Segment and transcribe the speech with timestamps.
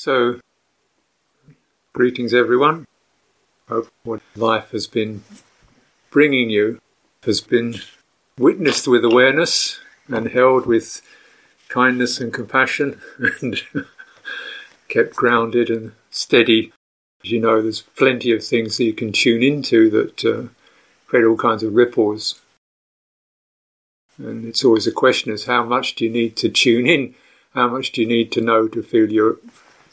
[0.00, 0.38] So,
[1.92, 2.84] greetings everyone.
[3.68, 5.24] Hope what life has been
[6.12, 6.80] bringing you
[7.24, 7.80] has been
[8.38, 11.02] witnessed with awareness and held with
[11.68, 13.00] kindness and compassion
[13.42, 13.60] and
[14.88, 16.72] kept grounded and steady.
[17.24, 20.48] As you know, there's plenty of things that you can tune into that uh,
[21.08, 22.40] create all kinds of ripples.
[24.16, 27.16] And it's always a question is how much do you need to tune in?
[27.52, 29.38] How much do you need to know to feel you're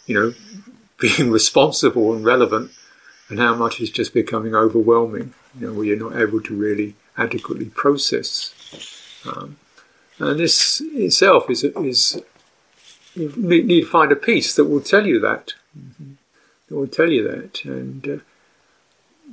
[0.05, 0.33] you know,
[0.99, 2.71] being responsible and relevant,
[3.29, 6.95] and how much is just becoming overwhelming, you know, where you're not able to really
[7.17, 8.53] adequately process.
[9.25, 9.57] Um,
[10.19, 12.21] and this itself is, is
[13.15, 15.53] you need to find a piece that will tell you that.
[15.77, 16.13] Mm-hmm.
[16.67, 17.63] That will tell you that.
[17.65, 18.17] And uh,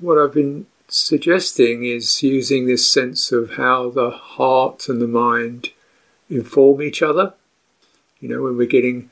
[0.00, 5.70] what I've been suggesting is using this sense of how the heart and the mind
[6.28, 7.34] inform each other.
[8.20, 9.10] You know, when we're getting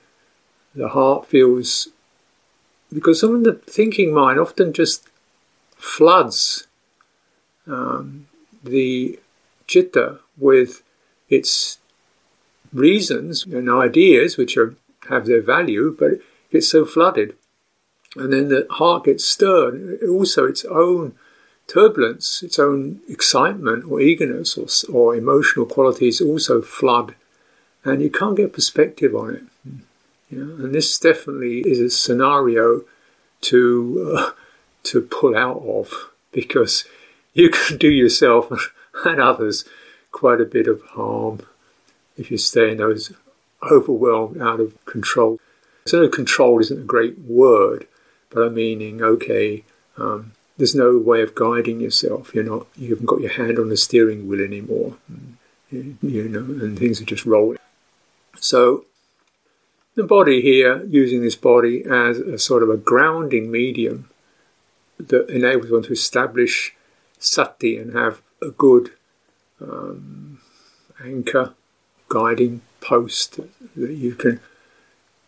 [0.74, 1.88] the heart feels
[2.92, 5.08] because some of the thinking mind often just
[5.76, 6.66] floods
[7.66, 8.26] um,
[8.62, 9.18] the
[9.66, 10.82] chitta with
[11.28, 11.78] its
[12.72, 14.74] reasons and ideas, which are,
[15.08, 17.36] have their value, but it gets so flooded.
[18.16, 20.00] And then the heart gets stirred.
[20.02, 21.14] Also, its own
[21.68, 27.14] turbulence, its own excitement or eagerness or, or emotional qualities also flood.
[27.84, 29.42] And you can't get perspective on it.
[30.30, 32.82] You know, and this definitely is a scenario
[33.42, 34.30] to uh,
[34.84, 36.84] to pull out of because
[37.34, 38.72] you can do yourself
[39.04, 39.64] and others
[40.12, 41.40] quite a bit of harm
[42.16, 43.12] if you stay in those
[43.70, 45.38] overwhelmed, out of control.
[45.86, 47.86] So control isn't a great word,
[48.30, 49.64] but I'm meaning okay.
[49.96, 52.34] Um, there's no way of guiding yourself.
[52.34, 52.66] You're not.
[52.76, 54.96] You haven't got your hand on the steering wheel anymore.
[55.70, 57.58] You, you know, and things are just rolling.
[58.38, 58.84] So
[59.94, 64.08] the body here, using this body as a sort of a grounding medium
[64.98, 66.74] that enables one to establish
[67.18, 68.92] sati and have a good
[69.60, 70.40] um,
[71.04, 71.54] anchor,
[72.08, 73.40] guiding post
[73.76, 74.40] that you can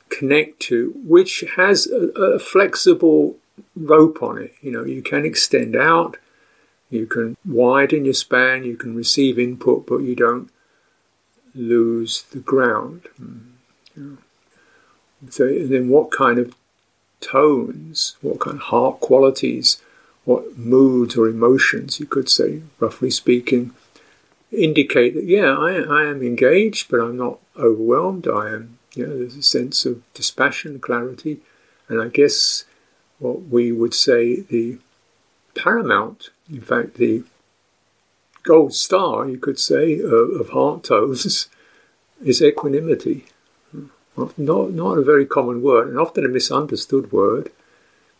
[0.08, 3.36] connect to, which has a, a flexible
[3.76, 4.54] rope on it.
[4.60, 6.16] You know, you can extend out,
[6.90, 10.50] you can widen your span, you can receive input, but you don't
[11.54, 13.08] lose the ground.
[13.20, 13.52] Mm,
[13.96, 14.18] know.
[15.30, 16.54] So then what kind of
[17.20, 19.80] tones, what kind of heart qualities,
[20.24, 23.72] what moods or emotions, you could say, roughly speaking,
[24.50, 28.28] indicate that, yeah, I, I am engaged, but I'm not overwhelmed.
[28.28, 31.38] I am, you know, there's a sense of dispassion, clarity,
[31.88, 32.64] and I guess
[33.18, 34.78] what we would say the
[35.54, 37.24] paramount, in fact, the
[38.42, 41.48] gold star, you could say, of, of heart tones
[42.24, 43.26] is equanimity
[44.16, 47.50] not, not a very common word, and often a misunderstood word,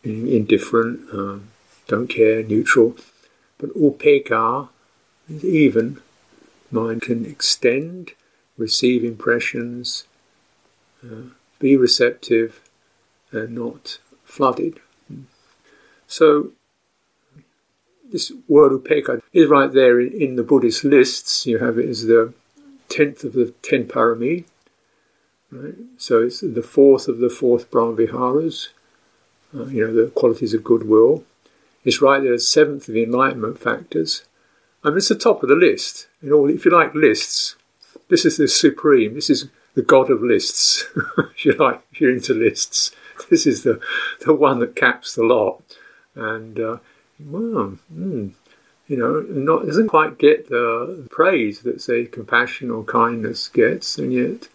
[0.03, 1.49] indifferent, um,
[1.87, 2.95] don't care, neutral.
[3.57, 4.69] But upekkha
[5.29, 6.01] is even.
[6.71, 8.13] Mind can extend,
[8.57, 10.05] receive impressions,
[11.03, 12.61] uh, be receptive,
[13.31, 14.79] and not flooded.
[16.07, 16.51] So,
[18.11, 21.45] this word upekkha is right there in, in the Buddhist lists.
[21.45, 22.33] You have it as the
[22.89, 24.45] tenth of the ten parami,
[25.53, 25.75] Right?
[25.97, 28.69] So it's the fourth of the fourth Brahmaviharas,
[29.55, 31.23] uh, you know, the qualities of goodwill.
[31.83, 34.23] It's right there as seventh of the enlightenment factors.
[34.83, 36.07] I mean, it's the top of the list.
[36.21, 37.55] In all, if you like lists,
[38.09, 39.13] this is the supreme.
[39.13, 40.85] This is the god of lists.
[41.17, 42.91] if you like, if you're into lists,
[43.29, 43.79] this is the
[44.25, 45.61] the one that caps the lot.
[46.15, 46.77] And uh,
[47.21, 47.77] mm,
[48.87, 54.11] you know, not doesn't quite get the praise that say compassion or kindness gets, and
[54.11, 54.49] yet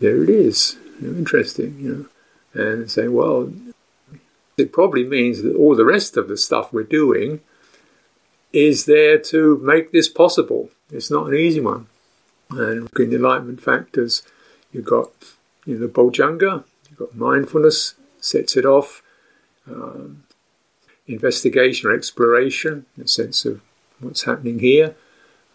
[0.00, 0.76] there it is.
[1.00, 2.06] Interesting, you know.
[2.54, 3.52] And say, well,
[4.56, 7.40] it probably means that all the rest of the stuff we're doing
[8.52, 10.70] is there to make this possible.
[10.90, 11.86] It's not an easy one.
[12.50, 14.22] And in the enlightenment factors,
[14.72, 15.10] you've got
[15.66, 19.02] you know, the bojjhanga, you've got mindfulness, sets it off,
[19.70, 20.24] um,
[21.06, 23.60] investigation or exploration, in the sense of
[24.00, 24.96] what's happening here,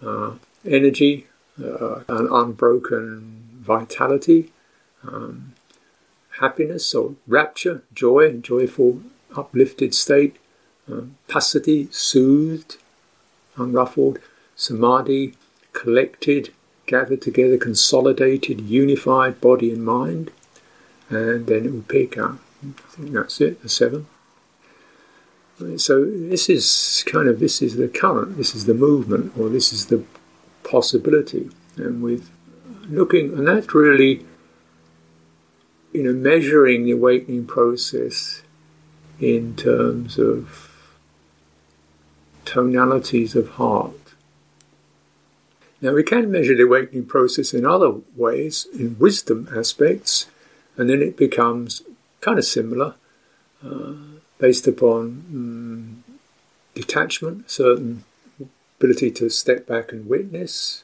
[0.06, 0.34] uh,
[0.66, 1.28] energy,
[1.62, 4.52] uh, an unbroken vitality,
[5.08, 5.54] um,
[6.40, 9.02] happiness or rapture, joy, joyful,
[9.36, 10.38] uplifted state,
[10.88, 11.16] um,
[11.92, 12.78] soothed,
[13.58, 14.20] unruffled,
[14.56, 15.36] samadhi,
[15.74, 16.54] collected,
[16.86, 20.32] gathered together, consolidated, unified body and mind,
[21.10, 22.38] and then upekkha.
[22.64, 24.08] I think that's it, the seven.
[25.78, 29.72] So this is kind of this is the current, this is the movement, or this
[29.72, 30.04] is the
[30.64, 32.30] possibility, and with
[32.90, 34.26] looking, and that's really
[35.94, 38.42] you know, measuring the awakening process
[39.20, 40.98] in terms of
[42.46, 43.94] tonalities of heart.
[45.82, 50.28] Now, we can measure the awakening process in other ways, in wisdom aspects,
[50.78, 51.84] and then it becomes
[52.22, 52.96] kind of similar,
[53.64, 53.94] uh,
[54.40, 56.04] based upon um,
[56.74, 58.04] detachment, certain
[58.80, 60.84] ability to step back and witness,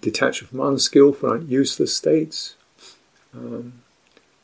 [0.00, 2.54] detachment from unskillful and useless states,
[3.34, 3.74] um,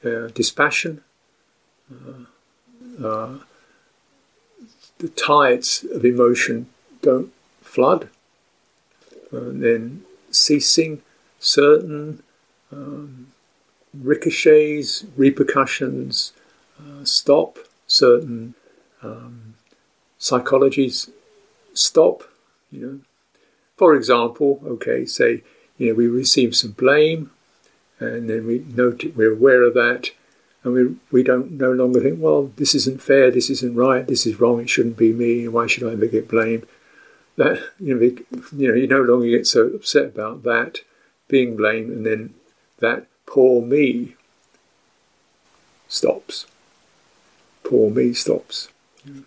[0.05, 1.03] uh, dispassion,
[1.91, 3.39] uh, uh,
[4.99, 6.67] the tides of emotion
[7.03, 8.09] don't flood,
[9.33, 11.03] and then ceasing
[11.39, 12.23] certain
[12.73, 13.29] um,
[13.93, 16.33] ricochets, repercussions,
[16.79, 18.55] uh, stop certain
[19.03, 19.55] um,
[20.19, 21.11] psychologies,
[21.75, 22.25] stop.
[22.71, 23.01] You know,
[23.77, 25.43] for example, okay, say
[25.79, 27.31] you know we receive some blame,
[27.99, 30.11] and then we note it, we're aware of that,
[30.63, 34.27] and we we don't no longer think, well, this isn't fair, this isn't right, this
[34.27, 36.67] is wrong, it shouldn't be me, why should I ever get blamed?
[37.37, 38.01] That you know,
[38.57, 40.81] you know, you no longer get so upset about that
[41.29, 42.35] being blamed, and then
[42.79, 44.15] that poor me
[45.89, 46.47] stops.
[47.63, 48.69] Poor me stops.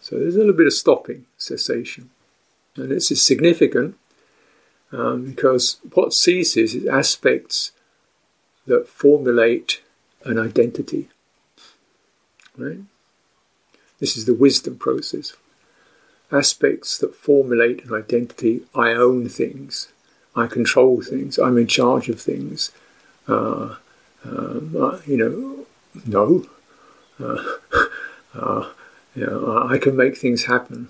[0.01, 2.09] So there's a little bit of stopping, cessation.
[2.75, 3.95] And this is significant
[4.91, 7.71] um, because what ceases is aspects
[8.65, 9.81] that formulate
[10.23, 11.09] an identity.
[12.57, 12.79] Right?
[13.99, 15.33] This is the wisdom process.
[16.31, 18.61] Aspects that formulate an identity.
[18.75, 19.87] I own things.
[20.35, 21.37] I control things.
[21.37, 22.71] I'm in charge of things.
[23.27, 23.75] Uh,
[24.25, 25.65] um, uh, you know,
[26.05, 26.45] no.
[27.19, 27.43] Uh,
[28.35, 28.69] uh,
[29.15, 30.89] you know, I can make things happen.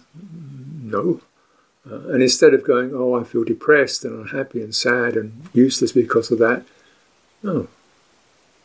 [0.82, 1.22] No.
[1.90, 5.92] Uh, and instead of going, oh, I feel depressed and unhappy and sad and useless
[5.92, 6.66] because of that,
[7.42, 7.68] no.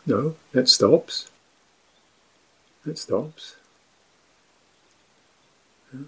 [0.07, 1.31] No, that stops.
[2.85, 3.55] That stops.
[5.93, 6.01] Yeah.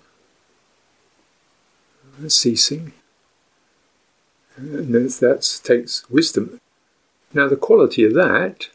[2.29, 2.93] Ceasing.
[4.57, 6.61] And that takes wisdom.
[7.33, 8.69] Now, the quality of that,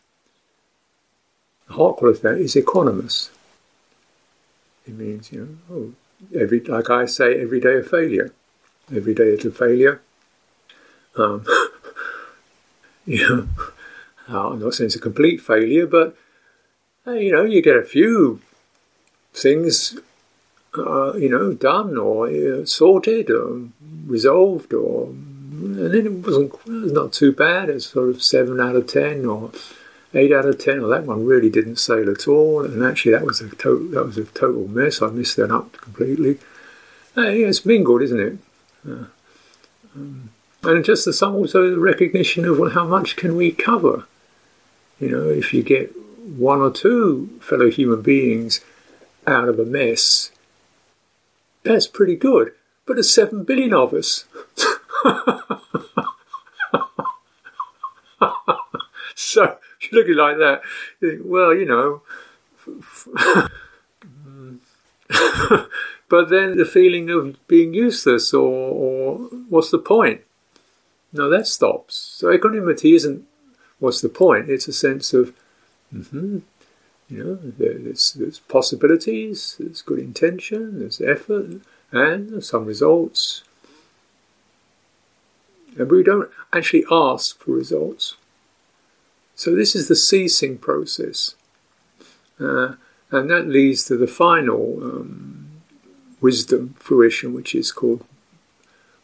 [1.67, 3.29] the heart quality of that, is equanimous.
[4.85, 5.93] It means, you know, oh,
[6.35, 8.33] every, like I say, every day a failure.
[8.95, 10.01] Every day it's a failure.
[11.15, 11.45] Um,
[13.05, 13.47] you know,
[14.27, 16.15] I'm not saying it's a complete failure, but
[17.05, 18.41] you know, you get a few
[19.33, 19.97] things,
[20.77, 23.69] uh, you know, done or uh, sorted or
[24.05, 27.69] resolved, or and then it wasn't it was not too bad.
[27.69, 29.51] It's sort of seven out of ten or
[30.13, 30.79] eight out of ten.
[30.79, 34.05] Or that one really didn't sail at all, and actually that was a total that
[34.05, 35.01] was a total mess.
[35.01, 36.39] I missed that up completely.
[37.17, 38.37] Uh, yeah, it's mingled, isn't it?
[38.87, 39.05] Uh,
[39.95, 40.29] um,
[40.63, 44.05] and just the some also the recognition of well, how much can we cover?
[44.99, 48.61] You know, if you get one or two fellow human beings
[49.25, 50.31] out of a mess,
[51.63, 52.53] that's pretty good.
[52.85, 54.25] But there's seven billion of us.
[59.89, 60.61] so you look at it like that,
[61.25, 62.01] well, you know.
[66.09, 69.17] but then the feeling of being useless or, or
[69.49, 70.21] what's the point?
[71.11, 71.95] No, that stops.
[71.95, 73.25] So equanimity isn't
[73.79, 74.49] what's the point?
[74.49, 75.33] It's a sense of,
[75.93, 76.39] mm-hmm,
[77.09, 83.43] you know, there's, there's possibilities, there's good intention, there's effort, and some results.
[85.77, 88.15] And we don't actually ask for results.
[89.39, 91.35] So this is the ceasing process.
[92.39, 92.73] Uh,
[93.09, 95.61] and that leads to the final um,
[96.21, 98.05] wisdom fruition, which is called,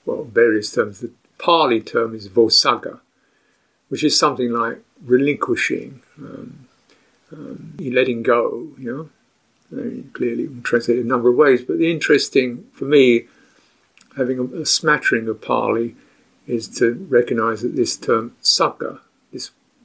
[0.05, 0.99] well, various terms.
[0.99, 2.99] The Pali term is Vossagga
[3.89, 6.67] which is something like relinquishing, um,
[7.31, 9.09] um, letting go, you know.
[9.71, 13.25] Mean, clearly, translated a number of ways, but the interesting for me,
[14.15, 15.95] having a, a smattering of Pali,
[16.45, 18.99] is to recognize that this term sagga,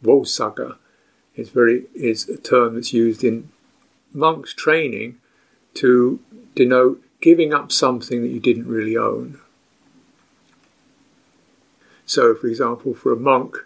[0.02, 0.76] vossagga,
[1.36, 3.50] is very is a term that's used in
[4.12, 5.18] monks training
[5.74, 6.20] to
[6.54, 9.38] denote giving up something that you didn't really own.
[12.06, 13.56] So, for example, for a monk,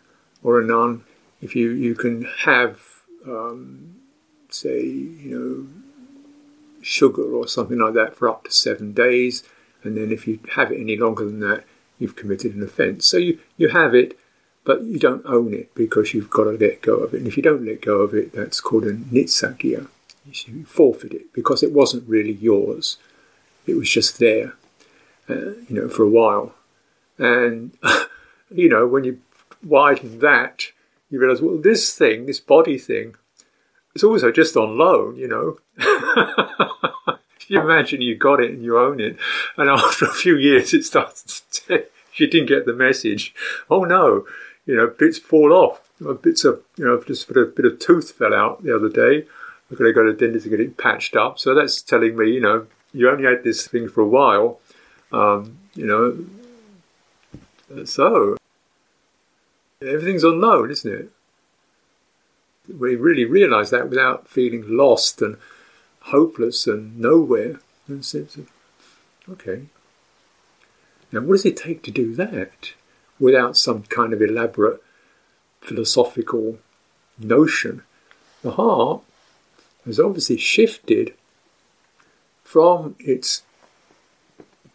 [0.42, 1.04] or a nun,
[1.40, 2.80] if you, you can have,
[3.26, 3.96] um,
[4.50, 5.66] say, you know,
[6.82, 9.42] sugar or something like that for up to seven days,
[9.82, 11.64] and then if you have it any longer than that,
[11.98, 13.08] you've committed an offence.
[13.08, 14.18] So you, you have it,
[14.64, 17.18] but you don't own it because you've got to let go of it.
[17.18, 19.88] And if you don't let go of it, that's called a nissaggiya.
[20.26, 22.96] You forfeit it because it wasn't really yours.
[23.66, 24.54] It was just there,
[25.28, 26.54] uh, you know, for a while.
[27.18, 27.76] And,
[28.50, 29.20] you know, when you
[29.62, 30.64] widen that,
[31.10, 33.16] you realise, well, this thing, this body thing,
[33.94, 35.58] is also just on loan, you know.
[37.48, 39.16] you imagine you got it and you own it,
[39.56, 43.34] and after a few years it starts to, you didn't get the message.
[43.70, 44.26] Oh no,
[44.66, 45.80] you know, bits fall off.
[46.22, 49.26] Bits of, you know, just a bit of, tooth fell out the other day.
[49.70, 51.38] I've got to go to the dentist to get it patched up.
[51.38, 54.60] So that's telling me, you know, you only had this thing for a while.
[55.12, 58.36] Um, you know, so
[59.80, 61.10] everything's on loan, isn't it?
[62.78, 65.36] We really realise that without feeling lost and
[66.00, 67.60] hopeless and nowhere.
[67.86, 68.04] And
[69.30, 69.66] okay.
[71.12, 72.72] Now, what does it take to do that
[73.18, 74.82] without some kind of elaborate
[75.60, 76.58] philosophical
[77.18, 77.82] notion?
[78.42, 79.02] The heart
[79.84, 81.14] has obviously shifted
[82.42, 83.42] from its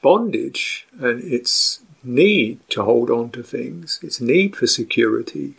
[0.01, 5.55] bondage and its need to hold on to things, its need for security,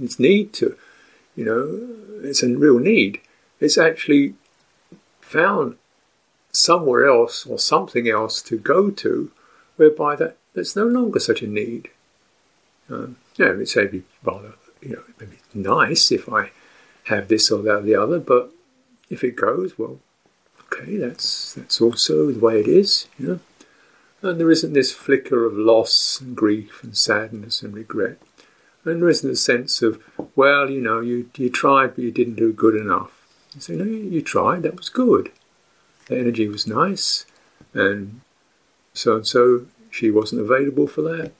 [0.00, 0.76] its need to,
[1.36, 3.20] you know, it's a real need.
[3.60, 4.34] It's actually
[5.20, 5.76] found
[6.52, 9.30] somewhere else or something else to go to
[9.76, 11.90] whereby that there's no longer such a need.
[12.90, 16.50] Um, yeah, it's maybe rather, you know, maybe nice if I
[17.04, 18.52] have this or that or the other, but
[19.10, 19.98] if it goes, well,
[20.66, 23.40] okay, that's that's also the way it is, you know.
[24.22, 28.18] And there isn't this flicker of loss and grief and sadness and regret.
[28.84, 30.02] And there isn't a sense of,
[30.36, 33.10] well, you know, you, you tried but you didn't do good enough.
[33.54, 35.30] You say, no, you tried, that was good.
[36.06, 37.26] The energy was nice,
[37.74, 38.20] and
[38.92, 41.32] so and so, she wasn't available for that.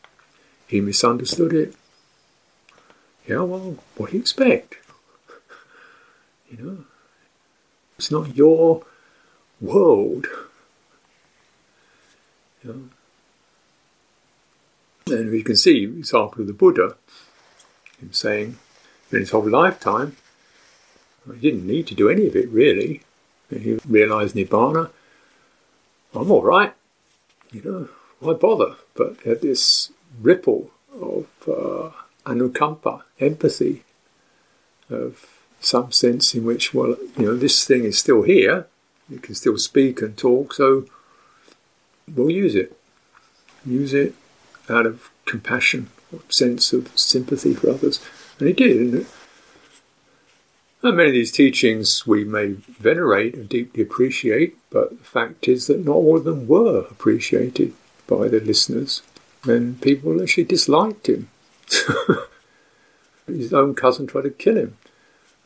[0.68, 1.74] He misunderstood it.
[3.26, 4.76] Yeah, well, what do you expect?
[6.50, 6.84] you know,
[7.96, 8.84] it's not your
[9.60, 10.26] world.
[12.62, 12.90] You
[15.06, 15.16] know?
[15.16, 16.96] And we can see, example of the Buddha,
[18.00, 18.58] him saying
[19.10, 20.16] in his whole lifetime,
[21.32, 23.00] he didn't need to do any of it really.
[23.50, 24.90] And he realized Nibbana.
[26.14, 26.74] I'm all right,
[27.50, 27.88] you know,
[28.22, 28.76] why bother?
[28.94, 31.90] But had this ripple of uh,
[32.24, 33.82] anukampa, empathy,
[34.88, 35.26] of
[35.60, 38.66] some sense in which, well, you know, this thing is still here,
[39.08, 40.86] you can still speak and talk, so
[42.12, 42.76] we'll use it.
[43.64, 44.14] Use it
[44.68, 45.90] out of compassion,
[46.28, 48.00] sense of sympathy for others.
[48.38, 49.06] And he did.
[50.82, 55.68] And many of these teachings we may venerate and deeply appreciate, but the fact is
[55.68, 57.72] that not all of them were appreciated
[58.06, 59.02] by the listeners,
[59.44, 61.28] and people actually disliked him.
[63.26, 64.76] His own cousin tried to kill him.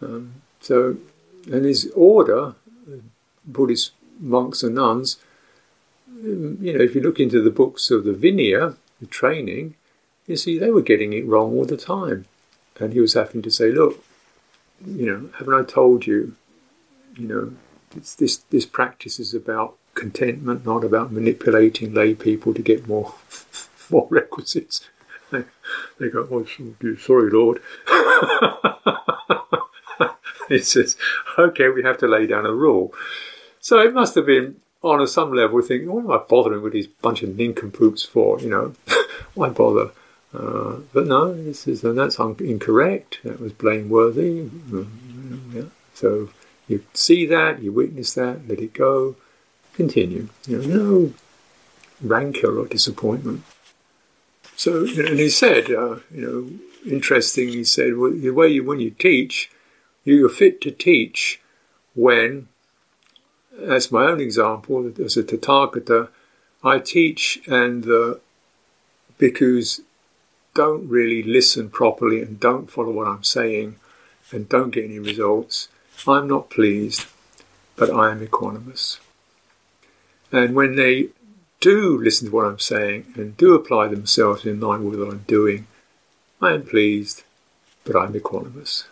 [0.01, 0.97] Um, so,
[1.51, 2.55] and his order,
[3.45, 5.19] Buddhist monks and nuns,
[6.09, 9.75] um, you know, if you look into the books of the Vinaya, the training,
[10.27, 12.27] you see they were getting it wrong all the time.
[12.81, 14.05] And he was having to say, look,
[14.85, 16.35] you know, haven't I told you,
[17.17, 17.53] you know,
[18.17, 23.15] this, this practice is about contentment, not about manipulating lay people to get more,
[23.91, 24.89] more requisites.
[25.33, 26.47] They, go, oh,
[26.97, 27.61] sorry, Lord.
[30.49, 30.97] He says,
[31.39, 32.95] okay, we have to lay down a rule.
[33.61, 36.73] So it must have been on a some level thinking, what am I bothering with
[36.73, 38.41] these bunch of nincompoops for?
[38.41, 38.75] You know,
[39.35, 39.91] why bother?
[40.33, 43.21] Uh, but no, this is and that's un- incorrect.
[43.25, 44.49] That was blameworthy.
[44.49, 45.63] Mm, yeah.
[45.95, 46.29] So
[46.69, 49.17] you see that, you witness that, let it go,
[49.77, 50.29] continue.
[50.47, 51.15] You know, no
[52.01, 53.43] rancor or disappointment.
[54.57, 57.49] So, and he said, uh, you know, interesting.
[57.49, 59.51] He said, well, the way you when you teach,
[60.05, 61.41] you're fit to teach
[61.95, 62.49] when,
[63.61, 66.09] as my own example, as a Tathagata,
[66.65, 68.21] I teach and the
[69.19, 69.81] bhikkhus
[70.55, 73.77] don't really listen properly and don't follow what I'm saying
[74.33, 75.69] and don't get any results.
[76.09, 77.07] I'm not pleased,
[77.77, 78.99] but I am equanimous.
[80.33, 81.09] And when they
[81.61, 85.25] do listen to what I'm saying and do apply themselves in line with what I'm
[85.27, 85.67] doing,
[86.41, 87.23] I am pleased,
[87.85, 88.85] but I'm equanimous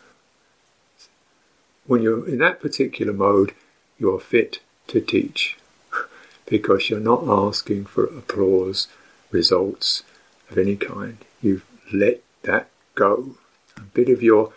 [1.86, 3.54] when you're in that particular mode,
[3.98, 5.56] you're fit to teach
[6.46, 8.88] because you're not asking for applause,
[9.30, 10.02] results
[10.50, 11.18] of any kind.
[11.42, 13.36] You've let that go.
[13.76, 14.52] A bit of your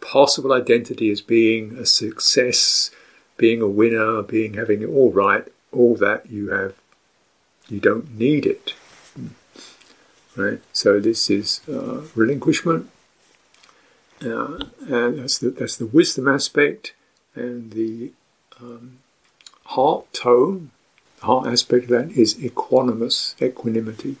[0.00, 2.90] possible identity as being a success,
[3.36, 6.74] being a winner, being having it all right, all that you have,
[7.68, 8.74] you don't need it.
[10.36, 10.60] Right?
[10.72, 12.90] So this is uh, relinquishment
[14.24, 16.94] uh, and that's the, that's the wisdom aspect
[17.34, 18.12] and the
[18.60, 18.98] um,
[19.66, 20.70] heart tone.
[21.20, 24.16] The heart aspect of that is equanimous, equanimity.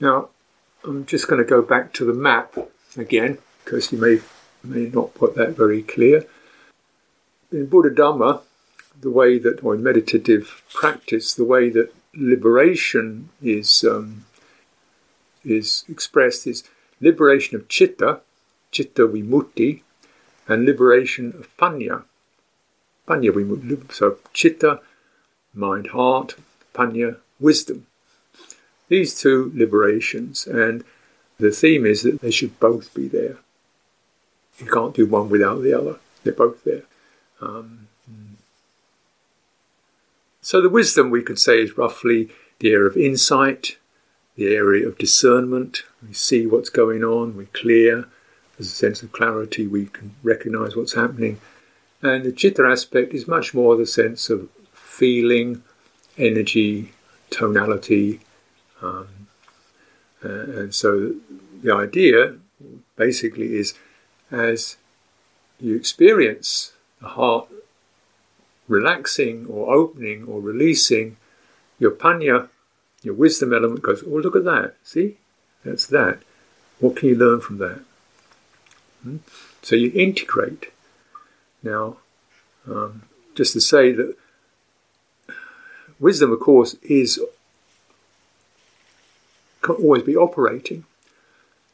[0.00, 0.28] Now,
[0.84, 2.56] I'm just going to go back to the map
[2.96, 4.20] again because you may
[4.62, 6.24] may not put that very clear.
[7.54, 8.40] In Buddha Dhamma,
[9.00, 14.24] the way that, or in meditative practice, the way that liberation is um,
[15.44, 16.64] is expressed is
[17.00, 18.22] liberation of chitta,
[18.72, 19.82] chitta vimutti,
[20.48, 22.02] and liberation of panya,
[23.06, 23.92] panya vimutti.
[23.92, 24.80] So chitta,
[25.54, 26.34] mind, heart,
[26.74, 27.86] panya, wisdom.
[28.88, 30.82] These two liberations, and
[31.38, 33.36] the theme is that they should both be there.
[34.58, 36.00] You can't do one without the other.
[36.24, 36.82] They're both there.
[37.44, 37.88] Um,
[40.40, 43.78] so the wisdom we could say is roughly the area of insight,
[44.36, 45.84] the area of discernment.
[46.06, 48.08] We see what's going on, we're clear,
[48.56, 51.40] there's a sense of clarity, we can recognize what's happening.
[52.02, 55.62] And the chitta aspect is much more the sense of feeling,
[56.18, 56.92] energy,
[57.30, 58.20] tonality.
[58.82, 59.08] Um,
[60.22, 61.14] uh, and so
[61.62, 62.36] the idea
[62.96, 63.72] basically is
[64.30, 64.76] as
[65.58, 66.73] you experience
[67.04, 67.48] the heart
[68.66, 71.16] relaxing or opening or releasing,
[71.78, 72.48] your panya,
[73.02, 74.74] your wisdom element goes, oh, look at that.
[74.82, 75.18] See?
[75.64, 76.20] That's that.
[76.80, 77.80] What can you learn from that?
[79.02, 79.18] Hmm?
[79.62, 80.72] So you integrate.
[81.62, 81.98] Now,
[82.66, 83.02] um,
[83.34, 84.16] just to say that
[86.00, 87.20] wisdom, of course, is
[89.60, 90.84] can always be operating,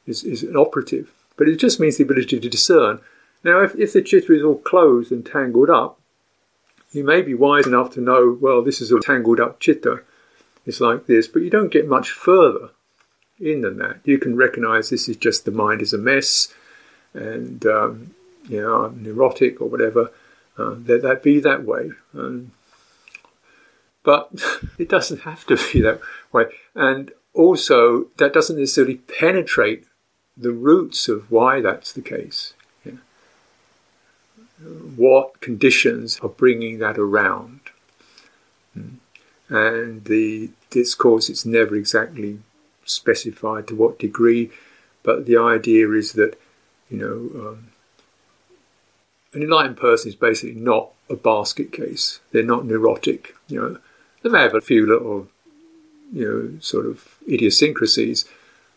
[0.07, 3.01] is, is an operative, but it just means the ability to discern.
[3.43, 5.99] Now, if, if the chitta is all closed and tangled up,
[6.93, 10.03] you may be wise enough to know, well, this is a tangled up chitta.
[10.67, 12.71] It's like this, but you don't get much further
[13.39, 14.01] in than that.
[14.05, 16.53] You can recognize this is just the mind is a mess
[17.15, 18.15] and, um,
[18.49, 20.11] you know, I'm neurotic or whatever.
[20.59, 21.93] Uh, let that be that way.
[22.15, 22.53] Um,
[24.03, 24.31] but
[24.79, 26.01] it doesn't have to be that
[26.33, 26.47] way.
[26.75, 29.87] And also, that doesn't necessarily penetrate
[30.37, 32.55] the roots of why that's the case
[34.97, 37.61] what conditions are bringing that around.
[38.75, 38.97] Hmm.
[39.49, 42.39] And the discourse, it's never exactly
[42.85, 44.51] specified to what degree,
[45.03, 46.39] but the idea is that,
[46.89, 47.69] you know, um,
[49.33, 52.21] an enlightened person is basically not a basket case.
[52.33, 53.35] They're not neurotic.
[53.49, 53.79] You know,
[54.23, 55.29] they may have a few little,
[56.13, 58.25] you know, sort of idiosyncrasies,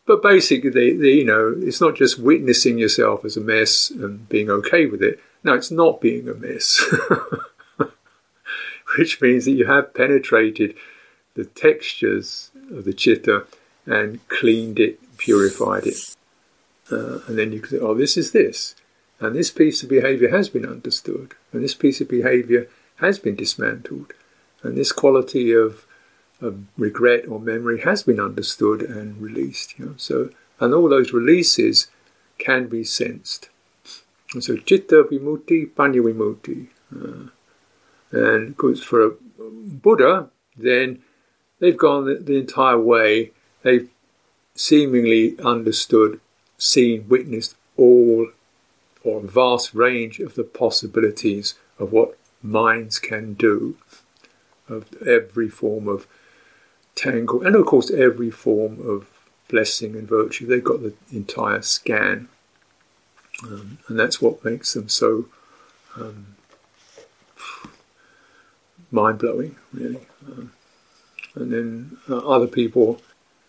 [0.06, 4.28] but basically, they, they, you know, it's not just witnessing yourself as a mess and
[4.28, 5.20] being okay with it.
[5.44, 6.84] Now, it's not being amiss,
[8.98, 10.76] which means that you have penetrated
[11.36, 13.46] the textures of the chitta
[13.86, 16.16] and cleaned it, purified it.
[16.92, 18.76] Uh, and then you can say, oh, this is this.
[19.20, 21.34] And this piece of behavior has been understood.
[21.52, 24.14] And this piece of behavior has been dismantled.
[24.62, 25.86] And this quality of,
[26.42, 29.78] of regret or memory has been understood and released.
[29.78, 29.94] You know?
[29.98, 30.30] So,
[30.60, 31.88] and all those releases
[32.38, 33.50] can be sensed.
[34.40, 36.68] So chitta vimutti, panya vimutti.
[36.94, 37.30] Uh,
[38.12, 41.02] and of course, for a Buddha, then
[41.60, 43.32] they've gone the, the entire way.
[43.64, 43.90] They've
[44.56, 46.20] seemingly understood,
[46.58, 48.30] seen, witnessed all
[49.04, 53.76] or a vast range of the possibilities of what minds can do,
[54.70, 56.08] of every form of
[56.96, 59.08] tangle, and of course every form of
[59.50, 60.46] blessing and virtue.
[60.46, 62.30] They've got the entire scan.
[63.44, 65.26] Um, and that's what makes them so
[65.96, 66.36] um,
[68.92, 70.08] mind blowing, really.
[70.26, 70.54] Um,
[71.36, 73.02] and then uh, other people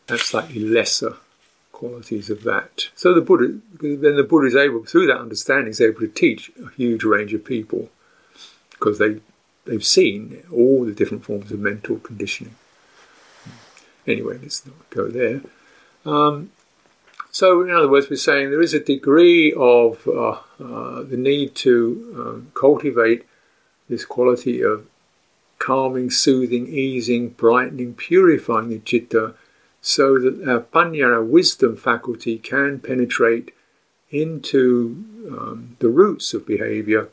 [0.08, 1.16] have slightly lesser
[1.72, 2.88] qualities of that.
[2.94, 6.50] So the Buddha, then the Buddha is able, through that understanding, is able to teach
[6.64, 7.90] a huge range of people
[8.70, 9.20] because they
[9.66, 12.54] they've seen all the different forms of mental conditioning.
[14.06, 15.40] Anyway, let's not go there.
[16.04, 16.50] Um,
[17.34, 21.56] so, in other words, we're saying there is a degree of uh, uh, the need
[21.56, 23.26] to um, cultivate
[23.88, 24.86] this quality of
[25.58, 29.34] calming, soothing, easing, brightening, purifying the citta
[29.80, 33.52] so that our panya, our wisdom faculty, can penetrate
[34.12, 37.08] into um, the roots of behavior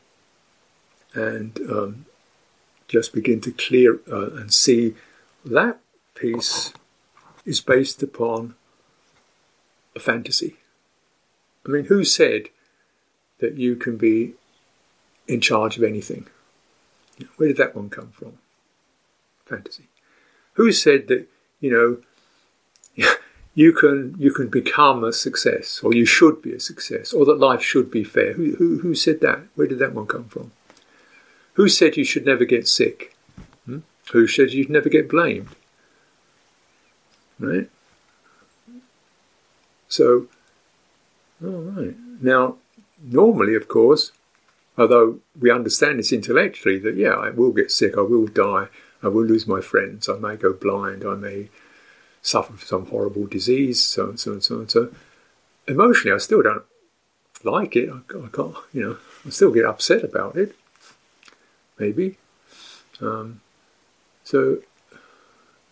[1.16, 2.06] and um,
[2.88, 4.94] just begin to clear uh, and see
[5.44, 5.80] that
[6.14, 6.74] piece
[7.44, 8.54] is based upon
[9.96, 10.56] a fantasy.
[11.66, 12.50] I mean, who said
[13.40, 14.34] that you can be
[15.28, 16.28] in charge of anything?
[17.38, 18.38] Where did that one come from?
[19.46, 19.88] Fantasy.
[20.54, 21.28] Who said that,
[21.60, 22.02] you
[22.98, 23.08] know,
[23.56, 27.40] you can you can become a success, or you should be a success, or that
[27.40, 28.34] life should be fair?
[28.34, 29.42] Who, who, who said that?
[29.56, 30.52] Where did that one come from?
[31.54, 33.16] Who said you should never get sick?
[33.66, 33.80] Hmm?
[34.12, 35.50] Who said you'd never get blamed?
[37.40, 37.70] Right?
[39.92, 40.28] So,
[41.44, 41.96] all right.
[42.22, 42.56] Now,
[43.04, 44.14] normally, of course,
[44.78, 48.68] although we understand this intellectually, that yeah, I will get sick, I will die,
[49.04, 51.50] I will lose my friends, I may go blind, I may
[52.22, 54.96] suffer from some horrible disease, so and so and so and so.
[55.68, 56.64] Emotionally, I still don't
[57.44, 57.90] like it.
[57.90, 60.56] I, I can't, you know, I still get upset about it.
[61.78, 62.18] Maybe.
[63.02, 63.42] Um,
[64.24, 64.60] so,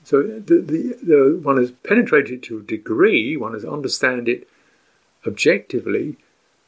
[0.10, 3.38] so the, the, the one has penetrated to a degree.
[3.38, 4.48] One has understand it
[5.28, 6.18] objectively,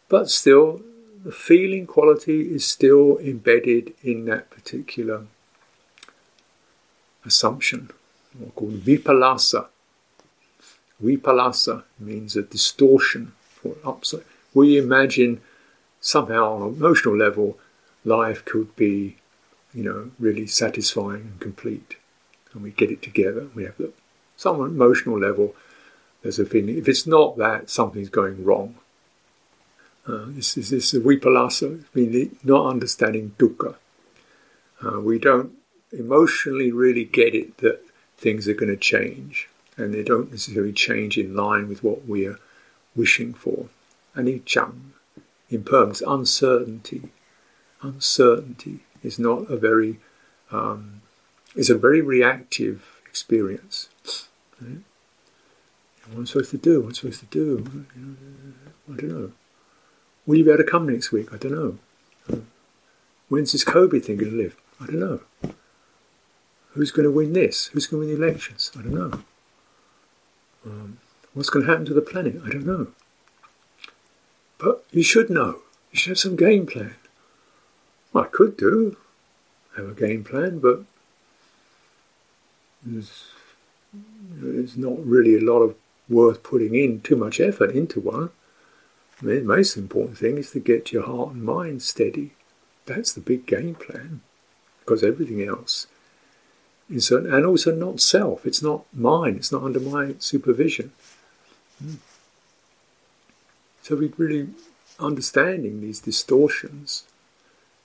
[0.10, 0.84] but still,
[1.24, 5.24] the feeling quality is still embedded in that particular
[7.26, 7.90] assumption,
[8.56, 9.70] called vipallasa.
[11.04, 13.32] Vipallasa means a distortion
[13.64, 14.24] or upside.
[14.54, 15.42] We imagine
[16.00, 17.58] somehow on an emotional level,
[18.06, 19.18] life could be,
[19.74, 21.96] you know, really satisfying and complete.
[22.54, 23.48] And we get it together.
[23.56, 23.92] We have the,
[24.36, 25.56] some emotional level,
[26.22, 26.78] there's a feeling.
[26.78, 28.76] If it's not that, something's going wrong.
[30.08, 33.76] Uh, this is this vipallasa, meaning not understanding dukkha.
[34.84, 35.54] Uh, we don't
[35.92, 37.82] emotionally really get it that
[38.18, 42.26] things are going to change, and they don't necessarily change in line with what we
[42.26, 42.40] are
[42.96, 43.68] wishing for.
[44.16, 44.74] Anicca,
[45.50, 47.10] impermanence, uncertainty.
[47.82, 50.00] Uncertainty is not a very
[50.52, 51.01] um,
[51.56, 53.90] is a very reactive experience.
[54.62, 54.80] Right?
[56.08, 56.82] What am I supposed to do?
[56.82, 57.86] What am I supposed to do?
[58.92, 59.32] I don't know.
[60.26, 61.34] Will you be able to come next week?
[61.34, 62.44] I don't know.
[63.30, 64.58] When's this COVID thing going to live?
[64.80, 65.22] I don't know.
[66.74, 67.68] Who's going to win this?
[67.68, 68.72] Who's going to win the elections?
[68.78, 69.24] I don't know.
[70.66, 71.00] Um,
[71.34, 72.36] what's going to happen to the planet?
[72.46, 72.88] I don't know.
[74.58, 75.62] But you should know.
[75.92, 76.96] You should have some game plan.
[78.14, 78.98] Well, I could do,
[79.76, 80.84] have a game plan, but
[82.84, 83.26] there's,
[83.94, 85.76] there's not really a lot of
[86.10, 88.30] worth putting in too much effort into one.
[89.22, 92.32] I mean, the most important thing is to get your heart and mind steady.
[92.86, 94.22] That's the big game plan,
[94.80, 95.88] because everything else
[96.90, 98.46] is, and also not self.
[98.46, 99.36] It's not mine.
[99.36, 100.92] It's not under my supervision.
[101.80, 101.96] Hmm.
[103.84, 104.50] So we really
[105.00, 107.04] understanding these distortions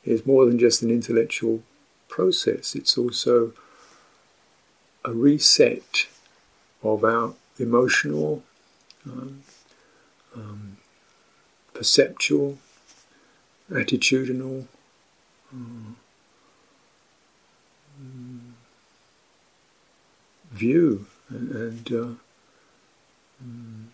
[0.05, 1.63] is more than just an intellectual
[2.09, 2.75] process.
[2.75, 3.53] It's also
[5.07, 6.09] a reset
[6.83, 8.43] of our emotional,
[9.07, 9.43] um,
[10.35, 10.77] um,
[11.73, 12.59] perceptual,
[13.71, 14.67] attitudinal,
[15.53, 15.97] um,
[20.51, 22.15] view and, and uh,
[23.41, 23.91] um,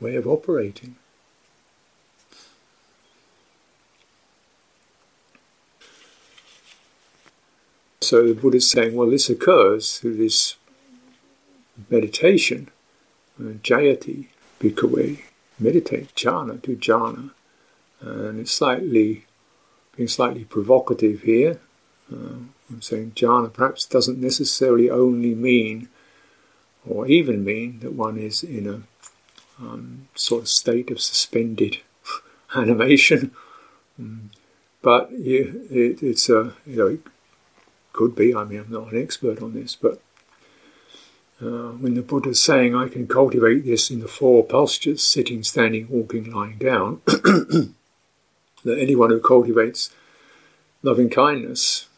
[0.00, 0.96] way of operating.
[8.12, 10.56] So the Buddha is saying, well, this occurs through this
[11.88, 12.68] meditation,
[13.40, 14.26] uh, jayati,
[14.60, 15.22] bhikkhave,
[15.58, 17.30] meditate, jhana, do jhana.
[18.02, 19.24] And it's slightly,
[19.96, 21.58] being slightly provocative here.
[22.12, 25.88] Uh, I'm saying jhana perhaps doesn't necessarily only mean,
[26.86, 28.82] or even mean, that one is in a
[29.58, 31.78] um, sort of state of suspended
[32.54, 33.30] animation.
[33.98, 34.26] Mm.
[34.82, 36.98] But you, it, it's a, you know,
[37.92, 40.00] could be, I mean, I'm not an expert on this, but
[41.40, 45.42] uh, when the Buddha is saying I can cultivate this in the four postures sitting,
[45.42, 47.74] standing, walking, lying down, that
[48.66, 49.90] anyone who cultivates
[50.82, 51.88] loving kindness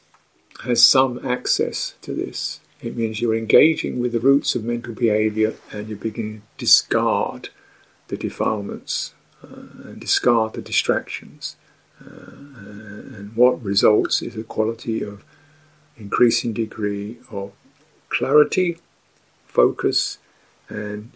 [0.65, 2.61] has some access to this.
[2.81, 7.49] It means you're engaging with the roots of mental behavior and you're beginning to discard
[8.09, 11.57] the defilements uh, and discard the distractions.
[12.01, 12.31] Uh,
[13.17, 15.25] and what results is a quality of
[15.97, 17.53] increasing degree of
[18.09, 18.79] clarity,
[19.47, 20.19] focus,
[20.69, 21.13] and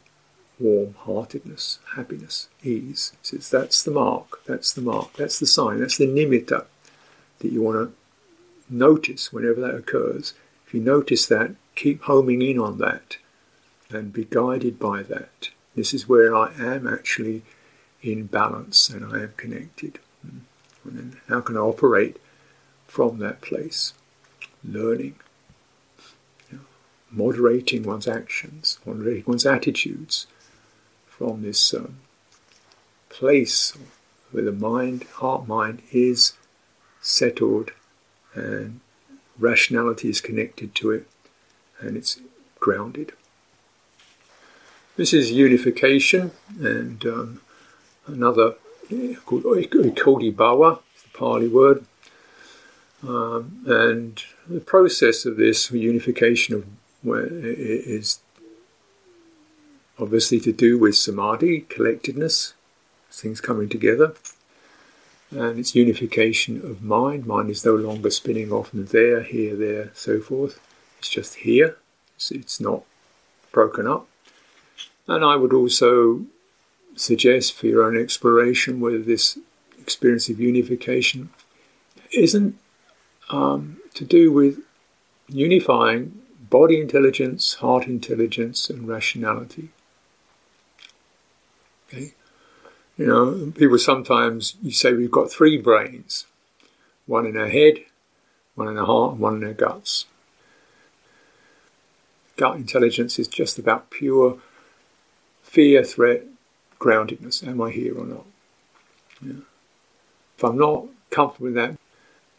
[0.58, 3.12] warm heartedness, happiness, ease.
[3.22, 6.66] So that's the mark, that's the mark, that's the sign, that's the nimitta
[7.38, 10.34] that you want to notice whenever that occurs.
[10.66, 13.18] If you notice that, keep homing in on that
[13.90, 15.50] and be guided by that.
[15.74, 17.42] This is where I am actually
[18.02, 19.98] in balance and I am connected.
[20.22, 20.38] Hmm.
[20.84, 22.18] And then how can I operate
[22.86, 23.94] from that place?
[24.70, 25.14] Learning,
[26.50, 26.64] you know,
[27.10, 30.26] moderating one's actions, moderating one's attitudes
[31.06, 31.98] from this um,
[33.08, 33.72] place
[34.30, 36.34] where the mind, heart mind, is
[37.00, 37.70] settled
[38.34, 38.80] and
[39.38, 41.08] rationality is connected to it
[41.80, 42.20] and it's
[42.60, 43.12] grounded.
[44.96, 47.40] This is unification and um,
[48.06, 48.54] another
[49.24, 51.84] called ekodibhava, the Pali word.
[53.06, 56.66] Um, and the process of this unification of
[57.04, 58.20] is
[59.98, 62.54] obviously to do with samadhi, collectedness,
[63.10, 64.14] things coming together.
[65.30, 67.26] And it's unification of mind.
[67.26, 70.58] Mind is no longer spinning off and there, here, there, so forth.
[70.98, 71.76] It's just here.
[72.16, 72.82] It's, it's not
[73.52, 74.08] broken up.
[75.06, 76.24] And I would also
[76.96, 79.38] suggest for your own exploration whether this
[79.78, 81.30] experience of unification
[82.10, 82.58] isn't
[83.30, 84.58] um, to do with
[85.28, 89.68] unifying body intelligence, heart intelligence, and rationality.
[91.88, 92.14] Okay?
[92.96, 96.26] You know, people sometimes you say we've got three brains
[97.06, 97.78] one in our head,
[98.54, 100.04] one in our heart, and one in our guts.
[102.36, 104.38] Gut intelligence is just about pure
[105.42, 106.24] fear, threat,
[106.78, 107.46] groundedness.
[107.46, 108.26] Am I here or not?
[109.24, 109.32] Yeah.
[110.36, 111.77] If I'm not comfortable with that,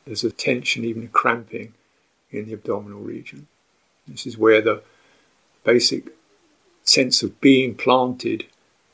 [0.10, 1.72] there's a tension, even a cramping
[2.32, 3.46] in the abdominal region.
[4.08, 4.82] This is where the
[5.64, 6.08] basic
[6.82, 8.48] sense of being planted,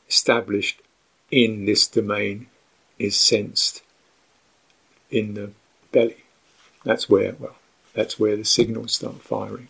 [0.06, 0.82] established
[1.30, 2.48] in this domain,
[2.98, 3.82] is sensed
[5.10, 5.52] in the
[5.90, 6.24] belly.
[6.84, 7.56] That's where, well,
[7.94, 9.68] that's where the signals start firing.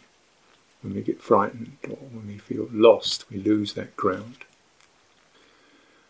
[0.82, 4.38] When we get frightened or when we feel lost, we lose that ground.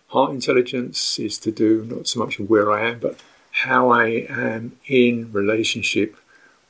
[0.09, 3.21] Heart intelligence is to do not so much with where I am, but
[3.65, 6.17] how I am in relationship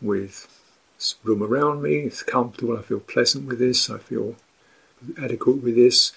[0.01, 0.47] with
[0.97, 1.97] this room around me.
[1.97, 4.37] It's comfortable, I feel pleasant with this, I feel
[5.21, 6.13] adequate with this.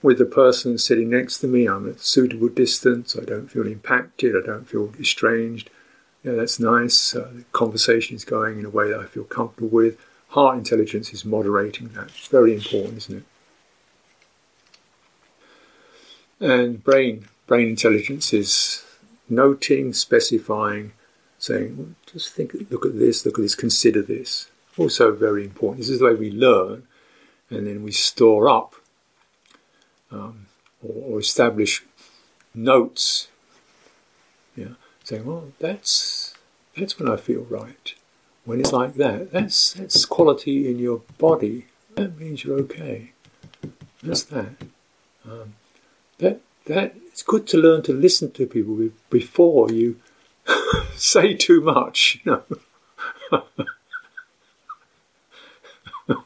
[0.00, 4.34] With the person sitting next to me, I'm at suitable distance, I don't feel impacted,
[4.34, 5.68] I don't feel estranged.
[6.22, 7.14] Yeah, that's nice.
[7.14, 9.98] Uh, the conversation is going in a way that I feel comfortable with.
[10.28, 12.10] Heart intelligence is moderating that.
[12.10, 13.24] Very important, isn't it?
[16.40, 18.84] And brain, brain intelligence is
[19.28, 20.92] noting, specifying,
[21.38, 24.50] saying, just think, look at this, look at this, consider this.
[24.76, 25.78] Also very important.
[25.78, 26.86] This is the way we learn,
[27.50, 28.74] and then we store up
[30.10, 30.46] um,
[30.82, 31.84] or, or, establish
[32.54, 33.28] notes.
[34.56, 36.34] Yeah, saying, well, that's
[36.76, 37.94] that's when I feel right.
[38.44, 41.66] When it's like that, that's that's quality in your body.
[41.94, 43.12] That means you're okay.
[44.02, 44.56] That's that.
[45.24, 45.54] Um,
[46.18, 50.00] that that it's good to learn to listen to people before you
[50.96, 52.20] say too much.
[52.24, 52.42] You
[53.30, 53.46] know.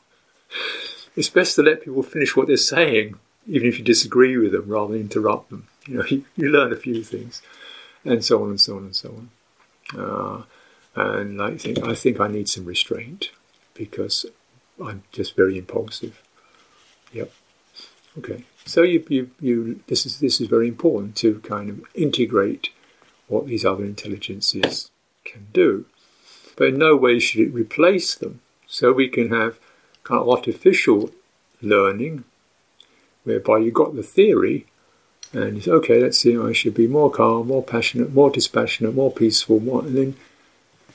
[1.14, 4.66] it's best to let people finish what they're saying, even if you disagree with them,
[4.66, 5.68] rather than interrupt them.
[5.87, 7.42] You know, you, you learn a few things,
[8.03, 9.31] and so on and so on and so on.
[9.94, 10.42] Uh,
[10.94, 13.31] and I think I think I need some restraint
[13.74, 14.24] because
[14.83, 16.22] I'm just very impulsive.
[17.12, 17.31] Yep.
[18.20, 18.44] Okay.
[18.69, 22.69] So you, you, you, this is this is very important to kind of integrate
[23.27, 24.91] what these other intelligences
[25.25, 25.87] can do,
[26.55, 28.41] but in no way should it replace them.
[28.67, 29.59] So we can have
[30.05, 31.11] kind of artificial
[31.63, 32.25] learning,
[33.25, 34.67] whereby you got the theory,
[35.33, 38.95] and you say, okay, let's see, I should be more calm, more passionate, more dispassionate,
[38.95, 40.17] more peaceful, more, and then